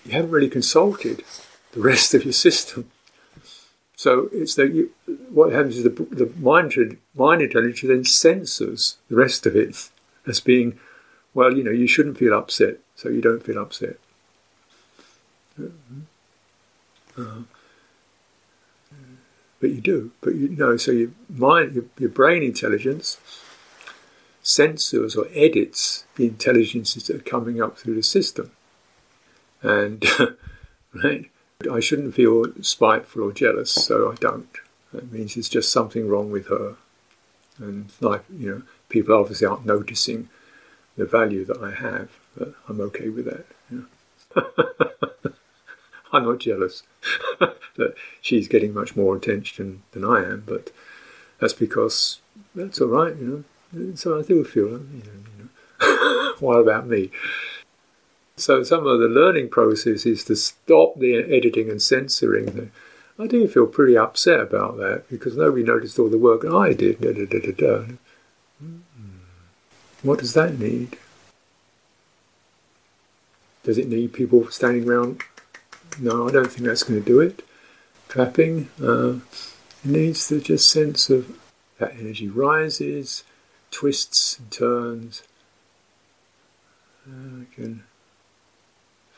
[0.06, 1.24] you haven't really consulted
[1.72, 2.92] the rest of your system.
[3.96, 4.92] So it's that you,
[5.30, 9.90] what happens is the, the mind, mind intelligence then censors the rest of it
[10.28, 10.80] as being,
[11.34, 13.98] well, you know, you shouldn't feel upset, so you don't feel upset.
[17.18, 17.44] Uh,
[19.60, 20.12] but you do.
[20.22, 23.18] But you know, so your mind, your, your brain intelligence
[24.42, 28.52] censors or edits the intelligences that are coming up through the system.
[29.62, 30.06] And
[30.94, 31.32] right,
[31.72, 34.50] I shouldn't feel spiteful or jealous, so I don't.
[34.92, 36.76] That means there's just something wrong with her.
[37.58, 40.30] And like, you know, people obviously aren't noticing
[40.98, 43.46] the value that I have, but I'm okay with that.
[43.72, 43.88] You
[44.36, 44.50] know?
[46.14, 46.84] I'm not jealous
[47.40, 50.72] that she's getting much more attention than I am, but
[51.40, 52.22] that's because
[52.54, 53.96] that's all right, you know.
[53.96, 54.80] So I do feel, you know,
[55.38, 55.50] you
[55.90, 56.34] know.
[56.40, 57.10] what about me?
[58.36, 62.72] So some of the learning process is to stop the editing and censoring.
[63.20, 67.02] I do feel pretty upset about that because nobody noticed all the work I did.
[67.02, 67.86] Da, da, da,
[68.60, 68.78] hmm.
[70.02, 70.98] What does that need?
[73.64, 75.22] Does it need people standing around?
[76.00, 77.46] No, I don't think that's going to do it.
[78.08, 78.70] Clapping.
[78.82, 79.20] Uh,
[79.84, 81.38] it needs the just sense of
[81.78, 83.24] that energy rises,
[83.72, 85.24] twists and turns.
[87.08, 87.84] Uh, can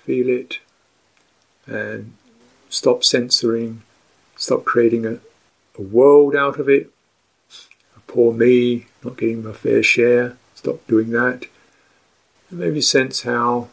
[0.05, 0.59] feel it,
[1.65, 2.13] and
[2.69, 3.81] stop censoring,
[4.35, 5.19] stop creating a,
[5.77, 6.91] a world out of it.
[7.97, 11.47] A poor me, not getting my fair share, stop doing that.
[12.49, 13.69] And maybe sense how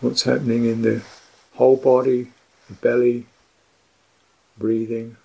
[0.00, 1.02] what's happening in the
[1.54, 2.32] whole body,
[2.68, 3.26] the belly,
[4.58, 5.16] breathing.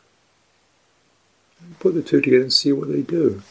[1.80, 3.42] Put the two together and see what they do.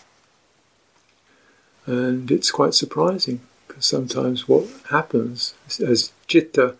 [1.84, 3.40] And it's quite surprising
[3.80, 6.76] sometimes what happens as citta,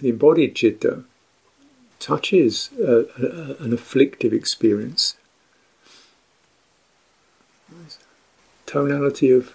[0.00, 1.04] the embodied citta,
[1.98, 5.16] touches a, a, an afflictive experience,
[8.66, 9.54] tonality of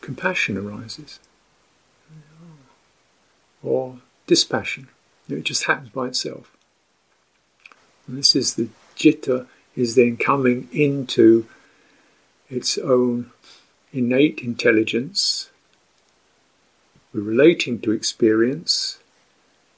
[0.00, 1.18] compassion arises,
[3.62, 4.88] or dispassion.
[5.28, 6.56] It just happens by itself.
[8.06, 11.46] And this is the citta is then coming into
[12.48, 13.30] its own
[13.96, 15.50] innate intelligence.
[17.12, 18.98] We're relating to experience,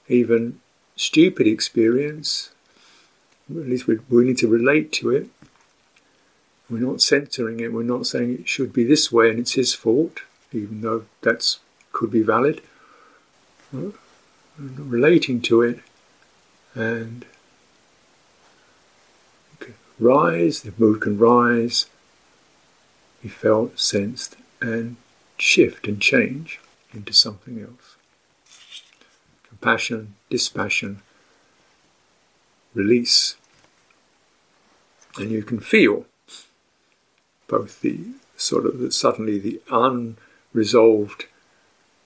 [0.09, 0.61] even
[0.97, 2.51] stupid experience.
[3.49, 5.29] At least we're willing to relate to it.
[6.69, 7.73] We're not censoring it.
[7.73, 10.21] We're not saying it should be this way and it's his fault,
[10.53, 11.57] even though that
[11.93, 12.61] could be valid.
[13.73, 13.93] We're
[14.59, 15.81] relating to it
[16.75, 17.25] and
[19.99, 21.87] rise, the mood can rise,
[23.29, 24.97] felt, sensed, and
[25.37, 26.61] shift and change
[26.93, 27.97] into something else.
[29.49, 31.03] Compassion, dispassion,
[32.75, 33.37] release.
[35.17, 36.07] And you can feel
[37.49, 37.99] both the
[38.37, 41.27] sort of the, suddenly the unresolved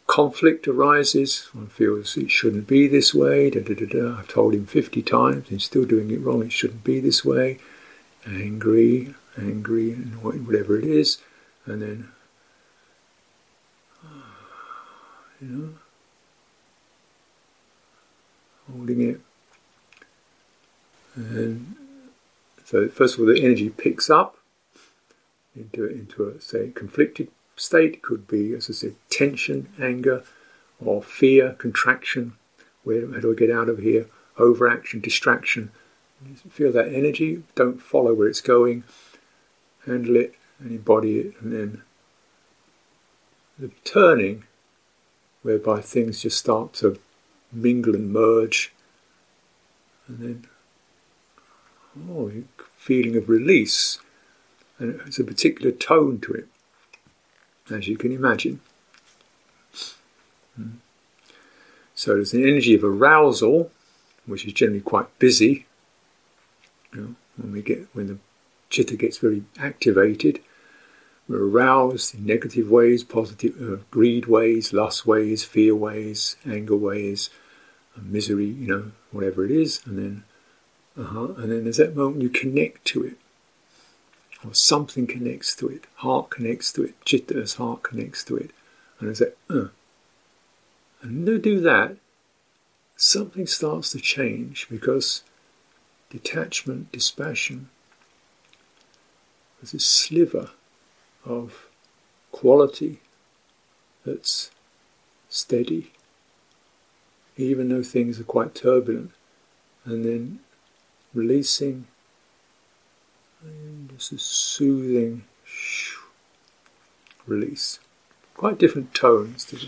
[0.06, 1.48] conflict arises.
[1.52, 3.50] One feels it shouldn't be this way.
[3.50, 4.18] Da, da, da, da.
[4.18, 6.42] I've told him 50 times, he's still doing it wrong.
[6.42, 7.58] It shouldn't be this way.
[8.26, 11.18] Angry, angry, and whatever it is,
[11.66, 12.08] and then,
[15.40, 15.68] you know,
[18.70, 19.20] holding it.
[21.14, 21.76] And
[22.64, 24.38] so, first of all, the energy picks up
[25.54, 28.02] into, into a, say, conflicted state.
[28.02, 30.24] Could be, as I said, tension, anger,
[30.84, 32.34] or fear, contraction.
[32.84, 34.06] Where how do I get out of here?
[34.38, 35.70] Overaction, distraction.
[36.48, 37.42] Feel that energy.
[37.54, 38.84] Don't follow where it's going.
[39.86, 41.82] Handle it and embody it, and then
[43.58, 44.44] the turning,
[45.42, 46.98] whereby things just start to
[47.52, 48.72] mingle and merge,
[50.06, 50.46] and then
[52.10, 52.30] oh,
[52.76, 53.98] feeling of release,
[54.78, 56.48] and it's a particular tone to it,
[57.70, 58.60] as you can imagine.
[60.56, 60.70] Hmm.
[61.94, 63.70] So there's an energy of arousal,
[64.26, 65.66] which is generally quite busy.
[66.94, 68.18] You know, when we get when the
[68.72, 70.40] citta gets very activated,
[71.28, 77.30] we're aroused in negative ways, positive uh, greed ways, lust ways, fear ways, anger ways,
[78.00, 80.24] misery, you know, whatever it is, and then,
[80.98, 83.16] uh-huh, and then there's that moment you connect to it,
[84.44, 88.50] or something connects to it, heart connects to it, citta's heart connects to it,
[88.98, 89.68] and there's that, uh.
[91.02, 91.96] And when you do that,
[92.96, 95.22] something starts to change because
[96.10, 97.68] detachment, dispassion,
[99.62, 100.50] there's a sliver
[101.24, 101.68] of
[102.32, 103.00] quality
[104.04, 104.50] that's
[105.28, 105.92] steady,
[107.36, 109.12] even though things are quite turbulent,
[109.84, 110.40] and then
[111.14, 111.86] releasing,
[113.40, 115.22] and just a soothing
[117.26, 117.78] release.
[118.34, 119.58] Quite different tones to.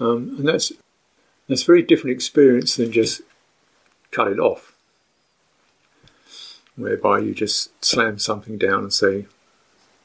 [0.00, 0.72] Um, and that's
[1.48, 3.20] that's a very different experience than just
[4.10, 4.75] cut it off
[6.76, 9.26] whereby you just slam something down and say,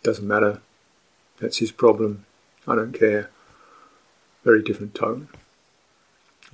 [0.04, 0.62] doesn't matter,
[1.40, 2.26] that's his problem,
[2.68, 3.30] I don't care.
[4.44, 5.28] Very different tone.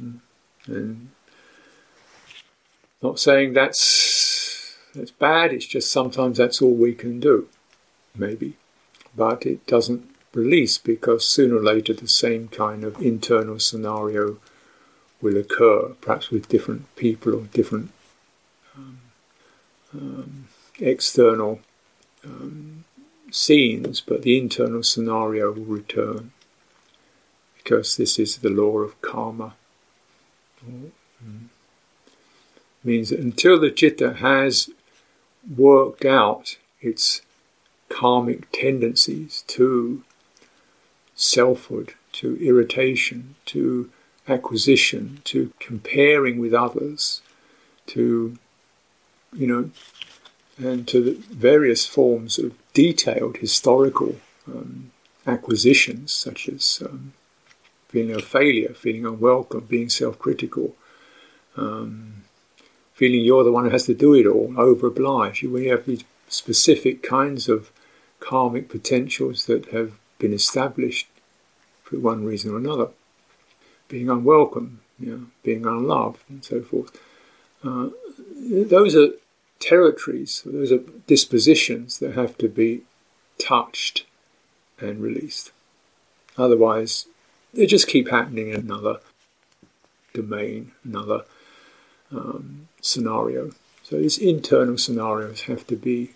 [0.01, 0.19] Mm.
[0.65, 1.09] And
[3.01, 7.47] not saying that's that's bad, it's just sometimes that's all we can do,
[8.15, 8.57] maybe.
[9.15, 14.37] But it doesn't release because sooner or later the same kind of internal scenario
[15.21, 17.91] will occur, perhaps with different people or different
[19.97, 20.47] um,
[20.79, 21.59] external
[22.23, 22.85] um,
[23.31, 26.31] scenes, but the internal scenario will return
[27.57, 29.55] because this is the law of karma.
[30.65, 30.91] Mm.
[32.83, 34.69] Means that until the citta has
[35.55, 37.21] worked out its
[37.89, 40.03] karmic tendencies to
[41.15, 43.89] selfhood, to irritation, to
[44.27, 47.21] acquisition, to comparing with others,
[47.87, 48.37] to
[49.33, 49.71] you know,
[50.57, 54.17] and to the various forms of detailed historical
[54.47, 54.91] um,
[55.25, 57.13] acquisitions, such as um,
[57.89, 60.75] feeling a failure, feeling unwelcome, being self critical,
[61.55, 62.23] um,
[62.93, 65.43] feeling you're the one who has to do it all, over obliged.
[65.43, 67.71] We have these specific kinds of
[68.19, 71.07] karmic potentials that have been established
[71.83, 72.89] for one reason or another.
[73.87, 76.99] Being unwelcome, you know, being unloved, and so forth.
[77.63, 77.89] uh,
[78.19, 79.09] those are
[79.59, 82.81] territories, those are dispositions that have to be
[83.39, 84.05] touched
[84.79, 85.51] and released.
[86.37, 87.07] Otherwise,
[87.53, 88.99] they just keep happening in another
[90.13, 91.23] domain, another
[92.11, 93.51] um, scenario.
[93.83, 96.11] So these internal scenarios have to be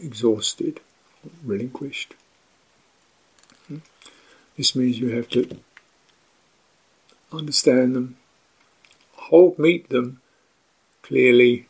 [0.00, 0.80] exhausted,
[1.44, 2.14] relinquished.
[4.56, 5.58] This means you have to
[7.32, 8.16] understand them,
[9.14, 10.20] hold, meet them
[11.10, 11.66] clearly,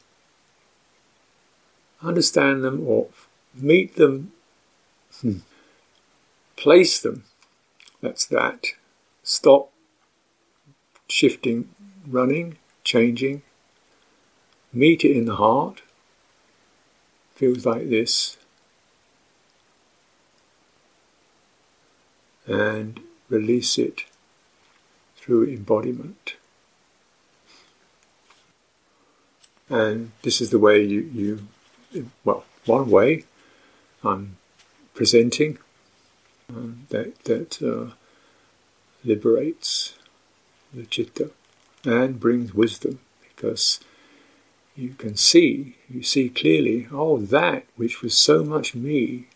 [2.03, 3.09] understand them or
[3.55, 4.32] meet them,
[5.22, 5.38] hmm,
[6.57, 7.24] place them.
[8.03, 8.66] That's that.
[9.22, 9.72] Stop
[11.09, 11.70] shifting,
[12.07, 13.41] running, changing.
[14.74, 15.80] Meet it in the heart.
[17.34, 18.36] Feels like this.
[22.47, 24.05] And release it
[25.16, 26.34] through embodiment.
[29.70, 31.00] And this is the way you,
[31.94, 33.24] you well, one way
[34.02, 34.36] I'm
[34.94, 35.58] presenting
[36.48, 37.94] um, that, that uh,
[39.04, 39.94] liberates
[40.74, 41.30] the citta
[41.84, 43.78] and brings wisdom because
[44.74, 49.28] you can see, you see clearly, oh, that which was so much me,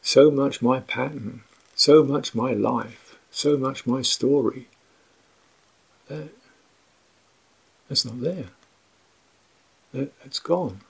[0.00, 1.42] so much my pattern,
[1.74, 4.68] so much my life, so much my story,
[6.06, 6.30] that,
[7.88, 8.50] that's not there
[9.92, 10.80] that, that's gone.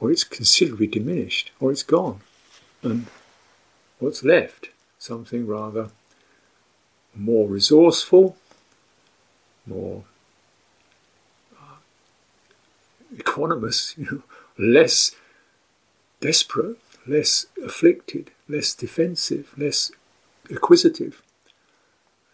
[0.00, 2.20] Or it's considerably diminished, or it's gone.
[2.82, 3.06] And
[3.98, 4.68] what's left?
[4.98, 5.90] Something rather
[7.14, 8.36] more resourceful,
[9.66, 10.04] more
[11.56, 11.76] uh,
[13.16, 14.22] equanimous, you know,
[14.56, 15.12] less
[16.20, 19.90] desperate, less afflicted, less defensive, less
[20.50, 21.22] acquisitive.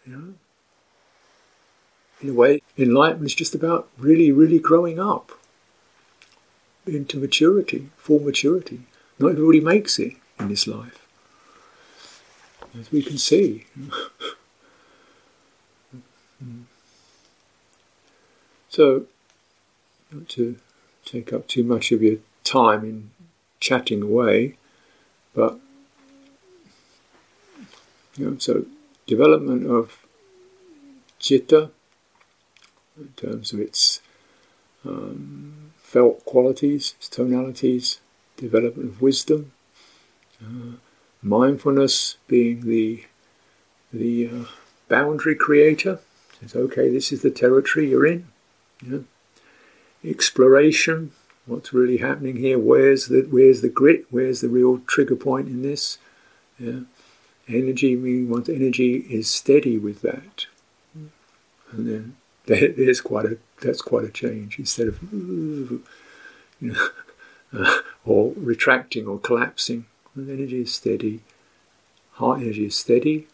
[0.05, 0.33] You know?
[2.21, 5.31] In a way, enlightenment is just about really, really growing up
[6.87, 8.81] into maturity, full maturity.
[9.17, 11.07] Not everybody makes it in this life,
[12.79, 13.65] as we can see.
[18.69, 19.05] so,
[20.11, 20.57] not to
[21.05, 23.11] take up too much of your time in
[23.59, 24.57] chatting away,
[25.33, 25.59] but
[28.17, 28.65] you know, so
[29.07, 30.05] development of
[31.19, 31.71] citta
[32.97, 34.01] in terms of its
[34.85, 35.64] um,
[35.95, 38.01] felt qualities, its tonalities,
[38.35, 39.53] development of wisdom,
[40.43, 40.75] uh,
[41.21, 43.05] mindfulness being the
[43.93, 44.45] the uh,
[44.89, 45.99] boundary creator.
[46.41, 48.27] Says, okay, this is the territory you're in.
[48.85, 49.03] Yeah.
[50.03, 51.13] Exploration,
[51.45, 52.59] what's really happening here?
[52.59, 54.05] Where's the where's the grit?
[54.09, 55.97] Where's the real trigger point in this?
[56.59, 56.81] Yeah.
[57.47, 60.47] Energy meaning once energy is steady with that,
[61.71, 62.17] and then
[62.47, 64.59] there's quite a that's quite a change.
[64.59, 65.83] Instead of you
[66.61, 66.87] know,
[67.53, 69.85] uh, or retracting or collapsing,
[70.15, 71.21] the energy is steady.
[72.13, 73.27] Heart energy is steady,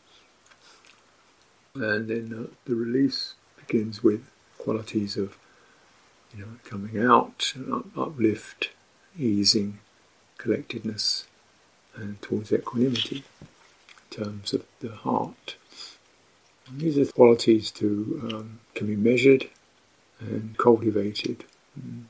[1.75, 4.23] and then uh, the release begins with
[4.57, 5.37] qualities of
[6.33, 8.69] you know coming out, up, uplift,
[9.17, 9.79] easing,
[10.37, 11.25] collectedness,
[11.95, 13.23] and towards equanimity
[13.87, 15.55] in terms of the heart.
[16.73, 19.49] These are qualities to um, can be measured
[20.21, 21.45] and cultivated.
[21.79, 22.03] Mm.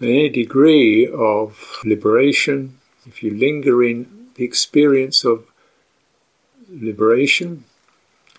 [0.00, 5.46] any degree of liberation, if you linger in the experience of
[6.68, 7.64] liberation,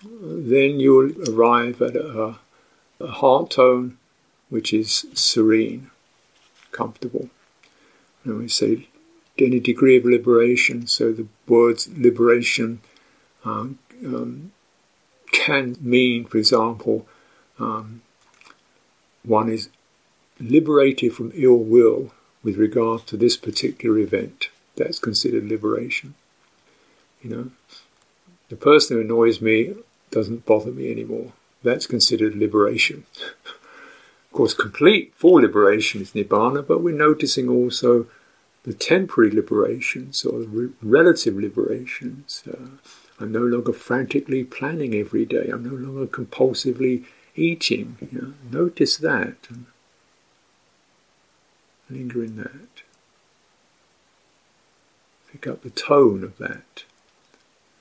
[0.02, 2.36] then you'll arrive at a,
[3.00, 3.96] a heart tone
[4.50, 5.90] which is serene,
[6.70, 7.30] comfortable.
[8.24, 8.88] And we say
[9.38, 12.80] any degree of liberation, so the words liberation
[13.44, 14.52] um, um,
[15.34, 17.06] can mean, for example,
[17.58, 18.02] um,
[19.24, 19.68] one is
[20.40, 22.12] liberated from ill will
[22.42, 24.48] with regard to this particular event.
[24.76, 26.14] That's considered liberation.
[27.22, 27.50] You know,
[28.48, 29.74] the person who annoys me
[30.10, 31.32] doesn't bother me anymore.
[31.62, 33.04] That's considered liberation.
[33.44, 38.06] of course, complete full liberation is nibbana, but we're noticing also
[38.64, 42.42] the temporary liberations or the re- relative liberations.
[42.48, 42.78] Uh,
[43.20, 45.48] I'm no longer frantically planning every day.
[45.52, 47.04] I'm no longer compulsively
[47.36, 47.96] eating.
[48.00, 49.66] You know, notice that and
[51.88, 52.82] linger in that.
[55.30, 56.84] Pick up the tone of that,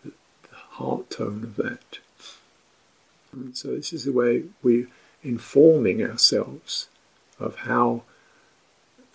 [0.04, 0.12] the
[0.52, 2.00] heart tone of that.
[3.32, 4.88] And so this is the way we're
[5.24, 6.90] informing ourselves
[7.40, 8.04] of how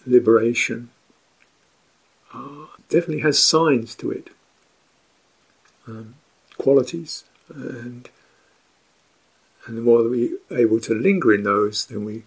[0.07, 0.91] liberation
[2.33, 4.31] uh, definitely has signs to it
[5.89, 6.15] um,
[6.59, 8.09] qualities, and
[9.69, 12.23] And the more that we're able to linger in those, then we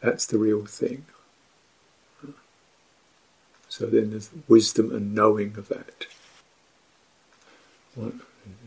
[0.00, 1.04] that's the real thing.
[3.68, 6.06] So then there's wisdom and knowing of that.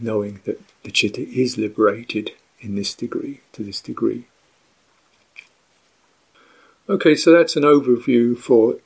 [0.01, 4.26] Knowing that the citta is liberated in this degree, to this degree.
[6.89, 8.80] Okay, so that's an overview for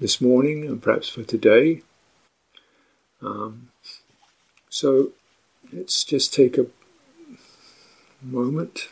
[0.00, 1.82] this morning and perhaps for today.
[3.22, 3.68] Um,
[4.70, 5.10] so
[5.72, 6.66] let's just take a
[8.22, 8.88] moment.